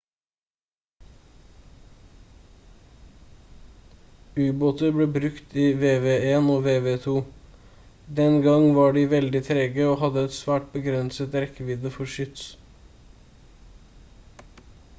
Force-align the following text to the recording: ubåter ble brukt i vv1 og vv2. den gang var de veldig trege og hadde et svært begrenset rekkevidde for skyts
ubåter 4.45 4.95
ble 4.95 5.05
brukt 5.17 5.53
i 5.63 5.65
vv1 5.83 6.49
og 6.53 6.65
vv2. 6.69 7.13
den 8.21 8.37
gang 8.47 8.65
var 8.79 8.95
de 8.97 9.03
veldig 9.13 9.41
trege 9.49 9.85
og 9.91 10.01
hadde 10.05 10.23
et 10.29 10.37
svært 10.39 10.69
begrenset 10.79 11.37
rekkevidde 11.43 11.93
for 11.99 12.13
skyts 12.15 12.49